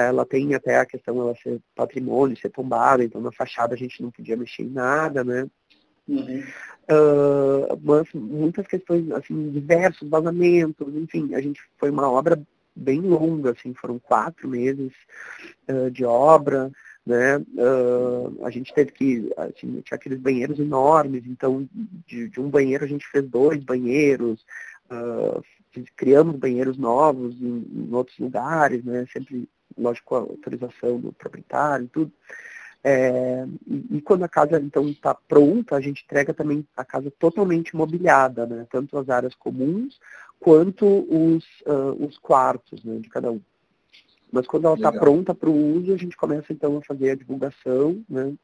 [0.00, 4.02] ela tem até a questão ela ser patrimônio, ser tombada, então na fachada a gente
[4.02, 5.46] não podia mexer em nada, né?
[6.08, 6.42] Uhum.
[6.88, 12.40] Uh, mas muitas questões, assim, diversos vazamentos, enfim, a gente foi uma obra
[12.76, 14.92] bem longa, assim, foram quatro meses
[15.68, 16.70] uh, de obra,
[17.04, 17.38] né?
[17.38, 21.68] Uh, a gente teve que, assim, tinha aqueles banheiros enormes, então
[22.06, 24.44] de, de um banheiro a gente fez dois banheiros,
[24.90, 25.42] uh,
[25.96, 29.06] criamos banheiros novos em, em, outros lugares, né?
[29.12, 32.12] Sempre lógico, a autorização do proprietário e tudo.
[32.82, 37.12] É, e, e, quando a casa então está pronta, a gente entrega também a casa
[37.18, 38.66] totalmente mobiliada, né?
[38.70, 39.98] tanto as áreas comuns
[40.38, 43.40] quanto os, uh, os quartos né, de cada um.
[44.30, 47.14] Mas quando ela está pronta para o uso, a gente começa então a fazer a
[47.14, 48.34] divulgação, né?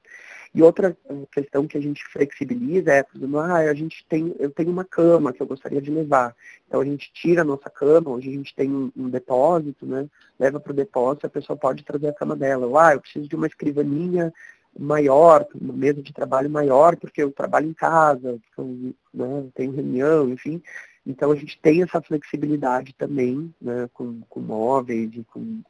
[0.54, 0.96] E outra
[1.30, 4.84] questão que a gente flexibiliza é, por exemplo, ah, a gente tem, eu tenho uma
[4.84, 6.36] cama que eu gostaria de levar.
[6.68, 10.06] Então a gente tira a nossa cama, hoje a gente tem um, um depósito, né?
[10.38, 12.66] Leva para o depósito, a pessoa pode trazer a cama dela.
[12.66, 14.32] Ou, ah, eu preciso de uma escrivaninha
[14.78, 20.28] maior, uma mesa de trabalho maior, porque eu trabalho em casa, eu, né, tenho reunião,
[20.28, 20.62] enfim.
[21.06, 25.60] Então a gente tem essa flexibilidade também, né, com, com móveis e com,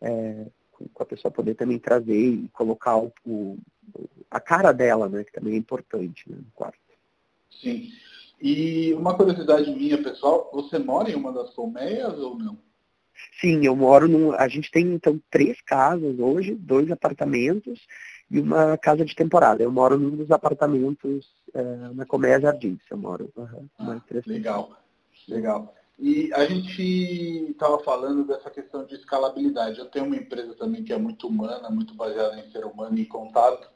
[0.00, 0.46] é,
[0.92, 3.58] com a pessoa poder também trazer e colocar o, o,
[4.30, 6.78] a cara dela, né, que também é importante né, no quarto.
[7.50, 7.90] Sim.
[8.40, 12.58] E uma curiosidade minha, pessoal, você mora em uma das colmeias ou não?
[13.40, 14.32] Sim, eu moro num.
[14.32, 17.80] A gente tem então três casas hoje, dois apartamentos
[18.30, 19.62] e uma casa de temporada.
[19.62, 21.62] Eu moro num dos apartamentos é,
[21.94, 22.80] na Colmeia Jardins.
[22.90, 23.32] Eu moro.
[23.36, 24.76] Uhum, ah, legal,
[25.28, 25.74] legal.
[25.98, 29.78] E a gente estava falando dessa questão de escalabilidade.
[29.78, 33.06] Eu tenho uma empresa também que é muito humana, muito baseada em ser humano e
[33.06, 33.68] contato.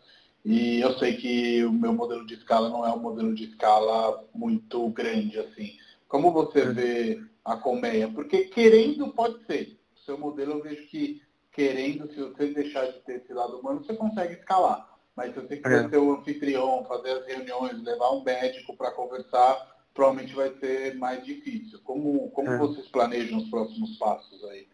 [0.44, 4.24] E eu sei que o meu modelo de escala não é um modelo de escala
[4.35, 5.72] muito grande assim.
[6.09, 8.09] Como você vê a colmeia?
[8.09, 9.78] Porque querendo pode ser.
[9.96, 13.85] O seu modelo eu vejo que querendo, se você deixar de ter esse lado humano,
[13.85, 14.88] você consegue escalar.
[15.16, 15.88] Mas se você quiser é.
[15.88, 21.24] ser o anfitrião, fazer as reuniões, levar um médico para conversar, provavelmente vai ser mais
[21.24, 21.79] difícil.
[21.85, 22.59] Como, como é.
[22.59, 24.66] vocês planejam os próximos passos aí?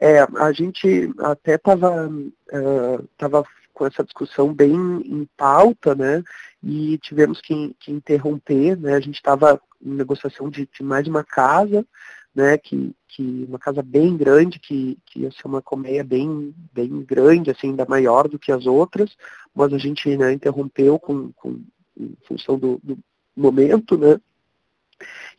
[0.00, 6.22] É, a gente até estava uh, tava com essa discussão bem em pauta, né?
[6.62, 8.94] E tivemos que, que interromper, né?
[8.94, 11.86] A gente estava em negociação de, de, mais uma casa,
[12.34, 12.58] né?
[12.58, 17.50] Que, que uma casa bem grande, que, que ia ser uma colmeia bem, bem grande,
[17.50, 19.16] assim, ainda maior do que as outras,
[19.54, 21.60] mas a gente né, interrompeu com, com,
[21.96, 22.98] em função do, do
[23.36, 24.20] momento, né?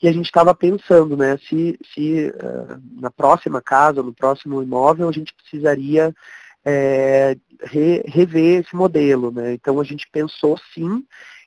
[0.01, 5.09] E a gente estava pensando, né, se, se uh, na próxima casa, no próximo imóvel,
[5.09, 6.13] a gente precisaria
[6.65, 9.31] é, re, rever esse modelo.
[9.31, 9.53] Né?
[9.53, 11.05] Então a gente pensou sim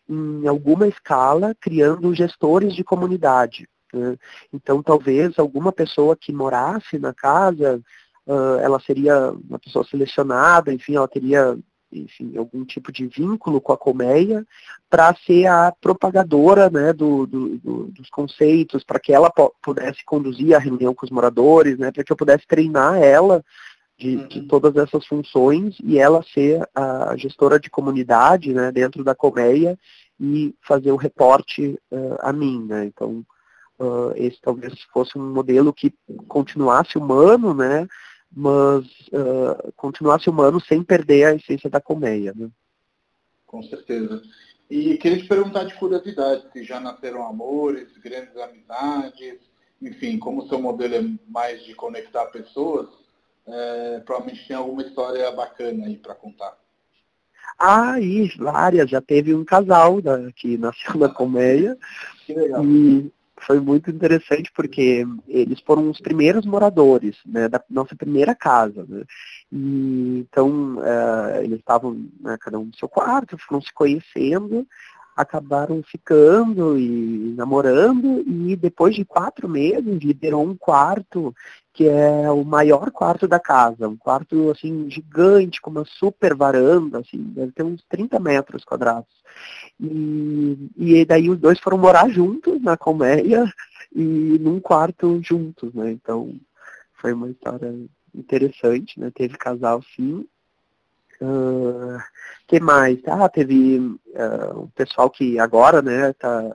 [0.09, 3.69] em alguma escala criando gestores de comunidade.
[3.93, 4.17] Né?
[4.53, 7.81] Então talvez alguma pessoa que morasse na casa,
[8.27, 11.59] uh, ela seria uma pessoa selecionada, enfim, ela teria
[11.93, 14.47] enfim, algum tipo de vínculo com a colmeia
[14.89, 19.31] para ser a propagadora né, do, do, do, dos conceitos, para que ela
[19.63, 23.45] pudesse conduzir a reunião com os moradores, né, para que eu pudesse treinar ela
[23.99, 24.29] de, uhum.
[24.29, 29.79] de, todas essas funções e ela ser a gestora de comunidade né, dentro da colmeia
[30.19, 32.65] e fazer o reporte uh, a mim.
[32.67, 32.87] Né?
[32.87, 33.25] Então,
[33.79, 35.93] uh, esse talvez fosse um modelo que
[36.29, 37.87] continuasse humano, né,
[38.35, 42.33] mas uh, continuasse humano sem perder a essência da colmeia.
[42.35, 42.49] Né?
[43.47, 44.23] Com certeza.
[44.71, 49.39] E queria te perguntar de curiosidade, se já nasceram amores, grandes amizades,
[49.83, 52.89] enfim, como o seu modelo é mais de conectar pessoas,
[53.47, 56.57] é, provavelmente tem alguma história bacana aí para contar.
[57.59, 58.89] Ah, e várias.
[58.89, 61.77] Já teve um casal da, que nasceu na colmeia.
[62.25, 62.65] Que legal.
[62.65, 63.13] E
[63.47, 68.85] foi muito interessante porque eles foram os primeiros moradores né, da nossa primeira casa.
[68.89, 69.05] Né?
[69.51, 74.67] E, então, uh, eles estavam, né, cada um no seu quarto, foram se conhecendo
[75.17, 81.35] acabaram ficando e namorando e depois de quatro meses liberou um quarto
[81.75, 86.99] que é o maior quarto da casa, um quarto assim gigante com uma super varanda,
[86.99, 89.23] assim deve ter uns 30 metros quadrados
[89.81, 93.45] e, e daí os dois foram morar juntos na colmeia
[93.95, 95.91] e num quarto juntos, né?
[95.91, 96.35] Então
[96.95, 97.75] foi uma história
[98.15, 99.11] interessante, né?
[99.15, 100.27] Teve casal sim
[101.23, 102.03] Uh,
[102.49, 102.99] que mais?
[103.07, 106.53] Ah, teve uh, um pessoal que agora, né, tá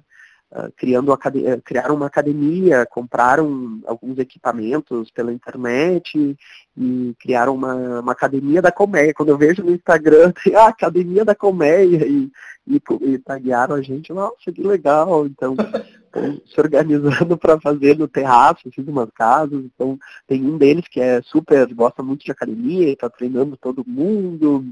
[0.52, 1.18] uh, criando uma,
[1.64, 6.38] criaram uma academia, compraram alguns equipamentos pela internet
[6.78, 9.14] e criaram uma, uma academia da colmeia.
[9.14, 12.32] Quando eu vejo no Instagram, tem a academia da colmeia e,
[12.68, 15.26] e, e taguearam a gente, nossa, que legal.
[15.26, 15.56] Então,
[16.46, 19.64] se organizando para fazer no terraço, assim, de umas casas.
[19.64, 24.66] Então, tem um deles que é super, gosta muito de academia, está treinando todo mundo.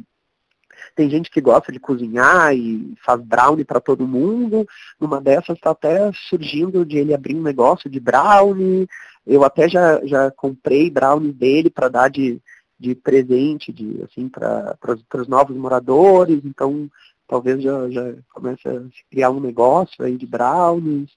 [0.95, 4.67] Tem gente que gosta de cozinhar e faz brownie para todo mundo.
[5.00, 8.88] Numa dessas está até surgindo de ele abrir um negócio de brownie.
[9.26, 12.41] Eu até já, já comprei brownie dele para dar de,
[12.80, 14.78] de presente, de, assim, para
[15.15, 16.41] os novos moradores.
[16.43, 16.89] Então,
[17.28, 21.10] talvez já, já comece a criar um negócio aí de brownies.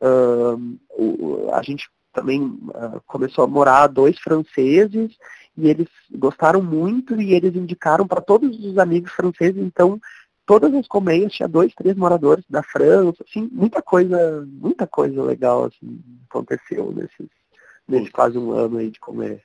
[0.00, 5.16] Uh, a gente também uh, começou a morar dois franceses
[5.56, 10.00] e eles gostaram muito e eles indicaram para todos os amigos franceses, então
[10.44, 15.64] todas as colmeias tinha dois, três moradores da França, assim, muita coisa, muita coisa legal
[15.64, 17.28] assim, aconteceu nesses,
[17.88, 19.42] nesse quase um ano aí de comer.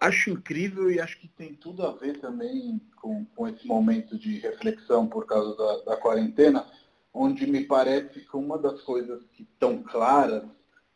[0.00, 4.38] Acho incrível e acho que tem tudo a ver também com, com esse momento de
[4.38, 6.64] reflexão por causa da, da quarentena,
[7.12, 10.44] onde me parece que uma das coisas que estão claras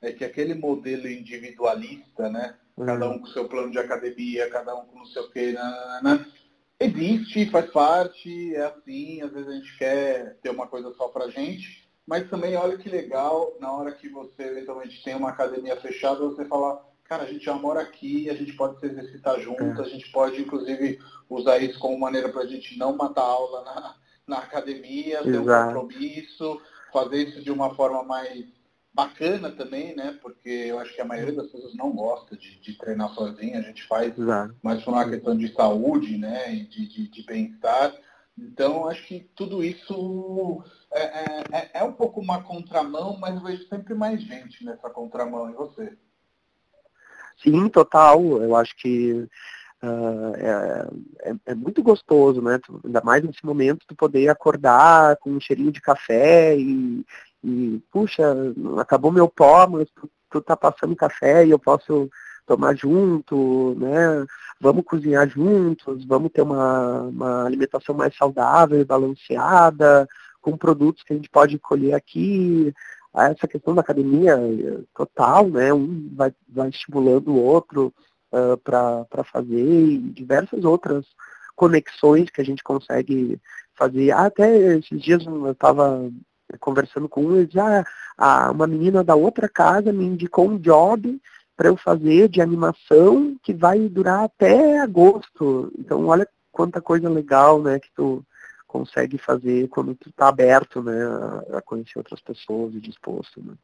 [0.01, 2.57] é que aquele modelo individualista, né?
[2.87, 6.27] Cada um com seu plano de academia, cada um com não sei o que, né?
[6.83, 11.29] existe, faz parte, é assim, às vezes a gente quer ter uma coisa só pra
[11.29, 16.19] gente, mas também olha que legal, na hora que você eventualmente tem uma academia fechada,
[16.21, 19.85] você fala, cara, a gente já mora aqui, a gente pode se exercitar junto, é.
[19.85, 20.99] a gente pode inclusive
[21.31, 25.47] usar isso como maneira para a gente não matar aula na, na academia, ter um
[25.47, 26.61] compromisso,
[26.93, 28.45] fazer isso de uma forma mais
[28.95, 30.19] bacana também, né?
[30.23, 33.63] Porque eu acho que a maioria das pessoas não gosta de, de treinar sozinha, a
[33.63, 34.55] gente faz Exato.
[34.63, 36.55] mais por uma questão de saúde, né?
[36.55, 37.95] E de, de, de bem-estar.
[38.39, 43.43] Então, acho que tudo isso é, é, é, é, um pouco uma contramão, mas eu
[43.43, 45.51] vejo sempre mais gente nessa contramão.
[45.51, 45.97] E você?
[47.43, 48.21] Sim, total.
[48.43, 49.29] Eu acho que
[49.85, 52.57] Uh, é, é, é, muito gostoso, né?
[52.65, 57.05] Tu, ainda mais nesse momento, tu poder acordar com um cheirinho de café e,
[57.45, 58.25] e puxa,
[58.79, 62.09] acabou meu pó, mas tu, tu tá passando café e eu posso
[62.47, 64.27] tomar junto, né?
[64.61, 70.09] Vamos cozinhar juntos, vamos ter uma, uma alimentação mais saudável e balanceada,
[70.41, 72.73] com produtos que a gente pode colher aqui.
[73.15, 74.39] Essa questão da academia
[74.95, 75.73] total, né?
[75.73, 77.93] Um vai, vai estimulando o outro
[78.33, 81.07] uh, ah, para fazer e diversas outras
[81.55, 83.41] conexões que a gente consegue
[83.75, 84.11] fazer.
[84.13, 86.11] Até esses dias eu estava
[86.59, 87.85] conversando com um, e dizia,
[88.17, 91.21] ah, uma menina da outra casa me indicou um job
[91.57, 95.73] para eu fazer de animação que vai durar até agosto.
[95.79, 98.25] Então olha quanta coisa legal, né, que tu
[98.67, 100.99] consegue fazer quando tu está aberto, né,
[101.53, 103.55] a conhecer outras pessoas e disposto, né.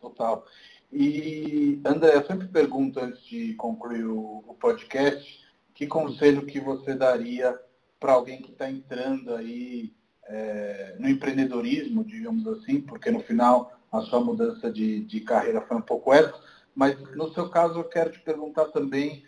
[0.00, 0.44] Total.
[0.92, 5.40] E, André, eu sempre pergunto antes de concluir o, o podcast,
[5.74, 7.58] que conselho que você daria
[7.98, 9.92] para alguém que está entrando aí
[10.28, 15.76] é, no empreendedorismo, digamos assim, porque no final a sua mudança de, de carreira foi
[15.76, 16.34] um pouco essa,
[16.74, 19.24] mas no seu caso eu quero te perguntar também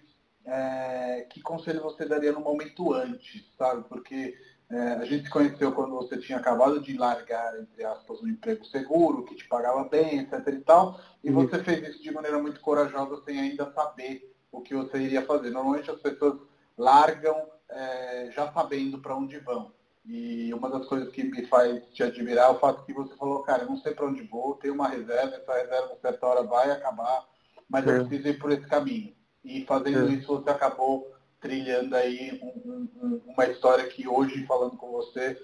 [0.46, 3.84] é, que conselho você daria no momento antes, sabe?
[3.88, 4.34] Porque
[4.70, 8.64] é, a gente se conheceu quando você tinha acabado de largar, entre aspas, um emprego
[8.66, 11.46] seguro, que te pagava bem, etc e tal, e uhum.
[11.46, 15.50] você fez isso de maneira muito corajosa sem ainda saber o que você iria fazer.
[15.50, 16.40] Normalmente as pessoas
[16.76, 19.72] largam é, já sabendo para onde vão.
[20.06, 23.42] E uma das coisas que me faz te admirar é o fato que você falou,
[23.42, 26.70] cara, eu não sei para onde vou, tenho uma reserva, essa reserva certa hora vai
[26.70, 27.26] acabar,
[27.68, 27.90] mas é.
[27.90, 29.14] eu preciso ir por esse caminho.
[29.42, 30.12] E fazendo é.
[30.12, 35.38] isso você acabou trilhando aí um, um, uma história que hoje, falando com você,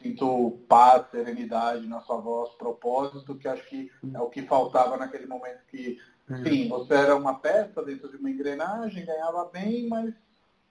[0.00, 5.26] sinto paz, serenidade na sua voz, propósito, que acho que é o que faltava naquele
[5.26, 5.98] momento que,
[6.28, 6.44] uhum.
[6.44, 10.14] sim, você era uma peça dentro de uma engrenagem, ganhava bem, mas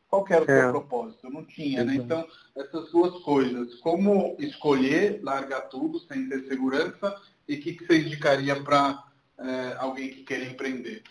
[0.10, 0.70] qual era o seu é.
[0.70, 1.30] propósito?
[1.30, 1.96] Não tinha, né?
[1.96, 2.26] Então,
[2.56, 7.16] essas duas coisas, como escolher, largar tudo sem ter segurança,
[7.48, 9.04] e o que, que você indicaria para
[9.38, 11.04] é, alguém que quer empreender?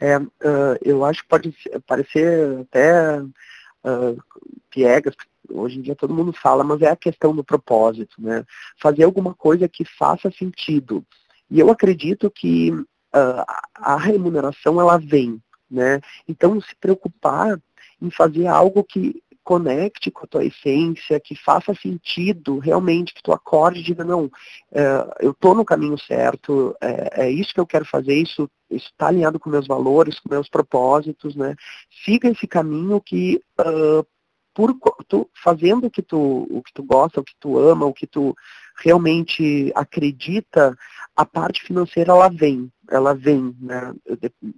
[0.00, 1.54] É, uh, eu acho que pode
[1.86, 4.22] parecer até uh,
[4.70, 5.14] piegas,
[5.50, 8.44] hoje em dia todo mundo fala, mas é a questão do propósito, né?
[8.80, 11.04] Fazer alguma coisa que faça sentido.
[11.50, 13.44] E eu acredito que uh,
[13.74, 16.00] a remuneração ela vem, né?
[16.26, 17.60] Então se preocupar
[18.00, 23.32] em fazer algo que conecte com a tua essência, que faça sentido realmente, que tu
[23.32, 24.30] acorde e diga, não,
[24.70, 24.82] é,
[25.20, 29.40] eu estou no caminho certo, é, é, isso que eu quero fazer, isso está alinhado
[29.40, 31.56] com meus valores, com meus propósitos, né?
[32.04, 34.06] Siga esse caminho que uh,
[34.52, 34.74] por
[35.08, 38.06] tu, fazendo o que tu, o que tu gosta, o que tu ama, o que
[38.06, 38.36] tu
[38.78, 40.76] realmente acredita,
[41.16, 43.94] a parte financeira ela vem, ela vem, né?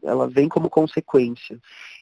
[0.03, 1.59] Ela vem como consequência.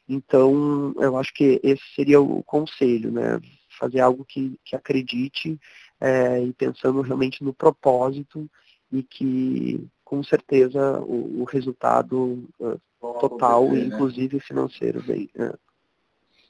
[0.07, 3.39] Então, eu acho que esse seria o conselho, né?
[3.79, 5.57] Fazer algo que, que acredite
[5.99, 8.49] é, e pensando realmente no propósito
[8.91, 12.79] e que com certeza o, o resultado uh,
[13.19, 13.81] total, né?
[13.81, 15.29] inclusive financeiro, vem.
[15.35, 15.53] É.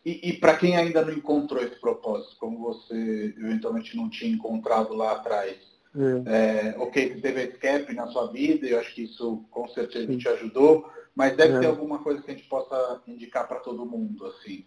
[0.06, 4.94] E, e para quem ainda não encontrou esse propósito, como você eventualmente não tinha encontrado
[4.94, 5.58] lá atrás,
[5.96, 6.72] é.
[6.72, 10.18] É, ok, você teve escape na sua vida, eu acho que isso com certeza Sim.
[10.18, 11.60] te ajudou, mas deve é.
[11.60, 14.66] ter alguma coisa que a gente possa indicar para todo mundo, assim.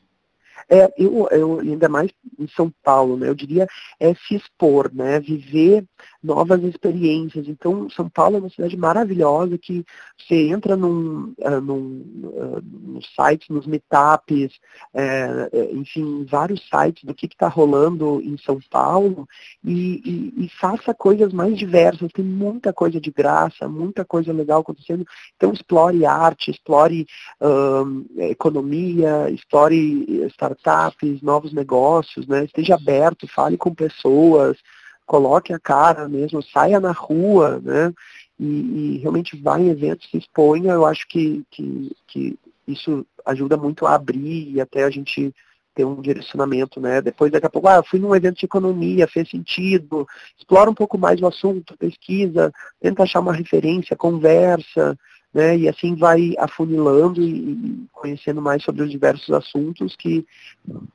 [0.68, 3.66] É, eu, eu, ainda mais em São Paulo, né, eu diria
[3.98, 5.84] é se expor, né, viver
[6.22, 7.48] novas experiências.
[7.48, 9.84] Então, São Paulo é uma cidade maravilhosa que
[10.16, 14.52] você entra num, uh, num, uh, nos sites, nos meetups,
[14.94, 19.28] é, enfim, vários sites do que está rolando em São Paulo
[19.64, 22.12] e, e, e, faça coisas mais diversas.
[22.12, 25.04] Tem muita coisa de graça, muita coisa legal acontecendo.
[25.36, 27.06] Então, explore arte, explore
[27.40, 32.44] uh, economia, explore startups, novos negócios, né?
[32.44, 34.58] Esteja aberto, fale com pessoas,
[35.06, 37.92] coloque a cara mesmo, saia na rua, né?
[38.38, 43.56] E, e realmente vá em eventos, se exponha, eu acho que, que, que isso ajuda
[43.56, 45.32] muito a abrir e até a gente
[45.74, 47.00] ter um direcionamento, né?
[47.00, 50.98] Depois, daqui a pouco, ah, fui num evento de economia, fez sentido, explora um pouco
[50.98, 54.98] mais o assunto, pesquisa, tenta achar uma referência, conversa,
[55.32, 55.56] né?
[55.56, 60.26] E assim vai afunilando e conhecendo mais sobre os diversos assuntos que,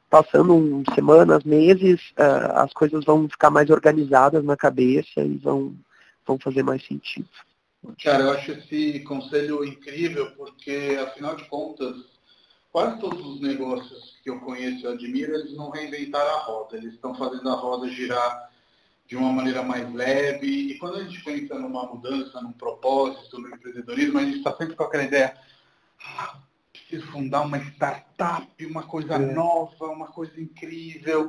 [0.10, 5.76] passando semanas, meses, uh, as coisas vão ficar mais organizadas na cabeça e vão
[6.28, 7.30] vão fazer mais sentido.
[8.04, 11.96] Cara, eu acho esse conselho incrível, porque, afinal de contas,
[12.70, 16.94] quase todos os negócios que eu conheço e admiro, eles não reinventaram a roda, eles
[16.94, 18.52] estão fazendo a roda girar
[19.08, 20.48] de uma maneira mais leve.
[20.48, 24.76] E quando a gente pensa numa mudança, num propósito, no empreendedorismo, a gente está sempre
[24.76, 25.34] com aquela ideia,
[26.06, 26.40] ah,
[26.72, 29.34] preciso fundar uma startup, uma coisa é.
[29.34, 31.28] nova, uma coisa incrível.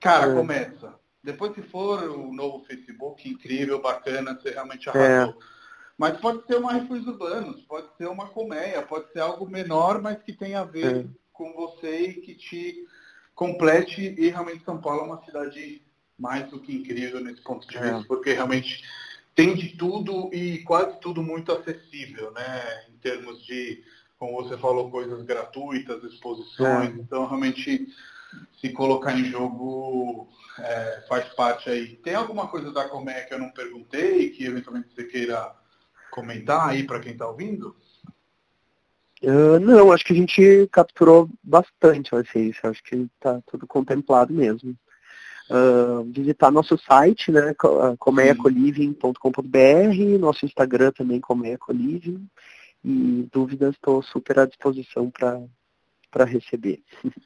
[0.00, 0.34] Cara, é.
[0.34, 0.98] começa.
[1.22, 4.92] Depois se for o novo Facebook, incrível, bacana, você realmente é.
[4.92, 5.40] arrasou.
[5.40, 5.60] É.
[5.96, 10.22] Mas pode ser uma Refúgios Urbanos, pode ser uma colmeia, pode ser algo menor, mas
[10.22, 11.06] que tenha a ver é.
[11.30, 12.86] com você e que te
[13.34, 14.14] complete.
[14.18, 15.82] E realmente São Paulo é uma cidade
[16.20, 18.04] mais do que incrível nesse ponto de vista, é.
[18.04, 18.84] porque realmente
[19.34, 22.84] tem de tudo e quase tudo muito acessível, né?
[22.90, 23.82] Em termos de,
[24.18, 26.90] como você falou, coisas gratuitas, exposições.
[26.90, 27.00] É.
[27.00, 27.88] Então, realmente,
[28.60, 31.96] se colocar em jogo é, faz parte aí.
[31.96, 35.54] Tem alguma coisa da Comé que eu não perguntei, que eventualmente você queira
[36.10, 37.74] comentar aí para quem está ouvindo?
[39.22, 44.32] Uh, não, acho que a gente capturou bastante a essência, acho que está tudo contemplado
[44.32, 44.74] mesmo.
[45.50, 47.52] Uh, visitar nosso site, né,
[47.98, 52.24] comeiacoliving.com.br, nosso Instagram também, comeiacoliving,
[52.84, 56.84] e dúvidas estou super à disposição para receber.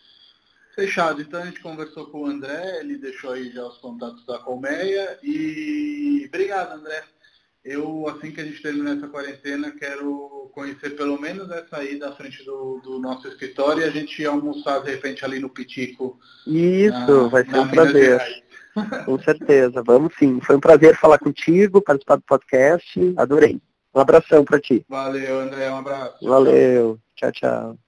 [0.75, 1.23] Fechado.
[1.23, 5.17] Então a gente conversou com o André, ele deixou aí já os contatos da Colmeia
[5.23, 7.05] e obrigado, André.
[7.65, 12.13] Eu, assim que a gente terminar essa quarentena, quero conhecer pelo menos essa aí da
[12.13, 16.19] frente do, do nosso escritório e a gente almoçar de repente ali no Pitico.
[16.47, 18.21] Isso, na, vai ser um prazer.
[19.07, 20.41] Com certeza, vamos sim.
[20.41, 23.15] Foi um prazer falar contigo, participar do podcast.
[23.17, 23.61] Adorei.
[23.95, 24.85] Um abração para ti.
[24.89, 25.71] Valeu, André.
[25.71, 26.27] Um abraço.
[26.27, 26.99] Valeu.
[27.17, 27.33] tchau.
[27.33, 27.79] tchau.